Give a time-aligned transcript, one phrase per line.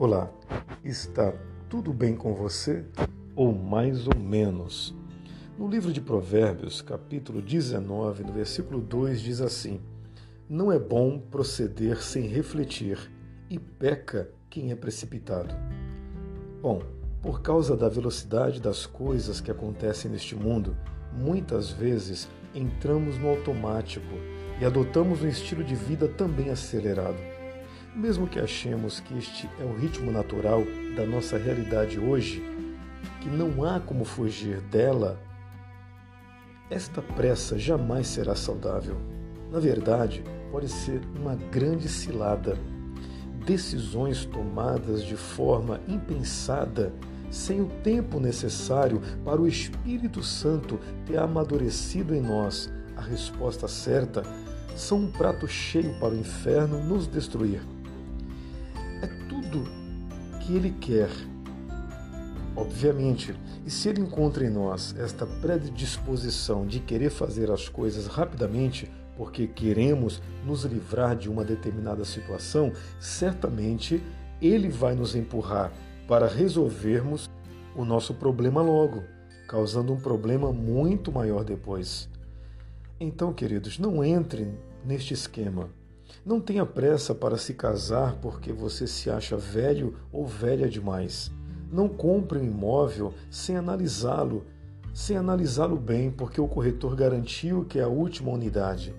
[0.00, 0.32] Olá,
[0.82, 1.30] está
[1.68, 2.86] tudo bem com você?
[3.36, 4.96] Ou mais ou menos?
[5.58, 9.78] No livro de Provérbios, capítulo 19, no versículo 2, diz assim:
[10.48, 13.12] Não é bom proceder sem refletir,
[13.50, 15.54] e peca quem é precipitado.
[16.62, 16.82] Bom,
[17.20, 20.74] por causa da velocidade das coisas que acontecem neste mundo,
[21.12, 24.14] muitas vezes entramos no automático
[24.58, 27.18] e adotamos um estilo de vida também acelerado.
[27.94, 30.62] Mesmo que achemos que este é o ritmo natural
[30.94, 32.40] da nossa realidade hoje,
[33.20, 35.18] que não há como fugir dela,
[36.70, 38.96] esta pressa jamais será saudável.
[39.50, 40.22] Na verdade,
[40.52, 42.56] pode ser uma grande cilada.
[43.44, 46.92] Decisões tomadas de forma impensada,
[47.28, 54.22] sem o tempo necessário para o Espírito Santo ter amadurecido em nós a resposta certa,
[54.76, 57.60] são um prato cheio para o inferno nos destruir
[59.50, 59.64] tudo
[60.40, 61.10] que Ele quer.
[62.56, 63.34] Obviamente,
[63.64, 69.46] e se Ele encontra em nós esta predisposição de querer fazer as coisas rapidamente, porque
[69.46, 74.02] queremos nos livrar de uma determinada situação, certamente
[74.40, 75.72] Ele vai nos empurrar
[76.08, 77.28] para resolvermos
[77.76, 79.02] o nosso problema logo,
[79.46, 82.08] causando um problema muito maior depois.
[82.98, 84.54] Então, queridos, não entrem
[84.84, 85.70] neste esquema.
[86.24, 91.30] Não tenha pressa para se casar porque você se acha velho ou velha demais.
[91.72, 94.44] Não compre um imóvel sem analisá-lo,
[94.92, 98.94] sem analisá-lo bem, porque o corretor garantiu que é a última unidade.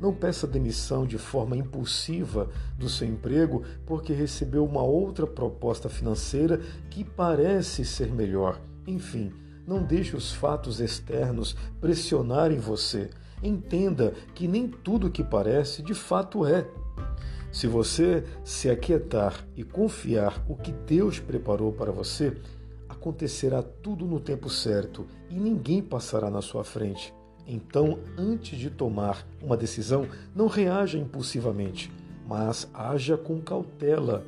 [0.00, 6.60] Não peça demissão de forma impulsiva do seu emprego porque recebeu uma outra proposta financeira
[6.88, 8.60] que parece ser melhor.
[8.86, 9.32] Enfim,
[9.66, 13.10] não deixe os fatos externos pressionarem você
[13.42, 16.66] entenda que nem tudo que parece de fato é.
[17.50, 22.36] Se você se aquietar e confiar o que Deus preparou para você,
[22.88, 27.14] acontecerá tudo no tempo certo e ninguém passará na sua frente.
[27.46, 31.90] Então, antes de tomar uma decisão, não reaja impulsivamente,
[32.26, 34.26] mas haja com cautela.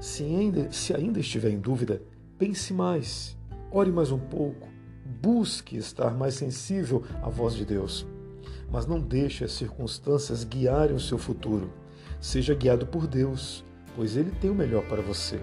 [0.00, 2.02] Se ainda, se ainda estiver em dúvida,
[2.36, 3.38] pense mais,
[3.70, 4.66] ore mais um pouco,
[5.24, 8.06] busque estar mais sensível à voz de Deus
[8.74, 11.70] mas não deixe as circunstâncias guiarem o seu futuro.
[12.20, 13.64] Seja guiado por Deus,
[13.94, 15.38] pois Ele tem o melhor para você.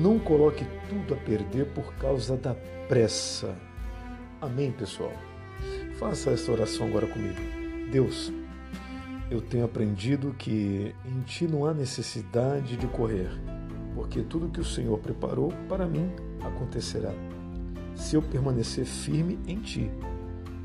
[0.00, 2.54] Não coloque tudo a perder por causa da
[2.88, 3.56] pressa.
[4.40, 5.12] Amém, pessoal?
[5.98, 7.40] Faça essa oração agora comigo.
[7.90, 8.32] Deus,
[9.28, 13.28] eu tenho aprendido que em Ti não há necessidade de correr,
[13.96, 16.08] porque tudo que o Senhor preparou para mim
[16.44, 17.12] acontecerá.
[17.98, 19.90] Se eu permanecer firme em Ti,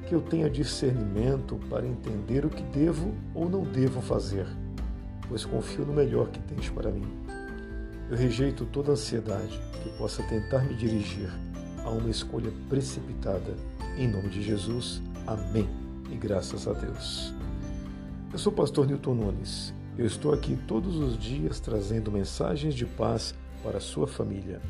[0.08, 4.46] que eu tenha discernimento para entender o que devo ou não devo fazer,
[5.28, 7.08] pois confio no melhor que tens para mim.
[8.10, 11.30] Eu rejeito toda ansiedade que possa tentar me dirigir
[11.84, 13.56] a uma escolha precipitada.
[13.98, 15.68] Em nome de Jesus, amém.
[16.12, 17.34] E graças a Deus.
[18.32, 19.74] Eu sou o pastor Newton Nunes.
[19.98, 23.34] Eu estou aqui todos os dias trazendo mensagens de paz
[23.64, 24.62] para a sua família.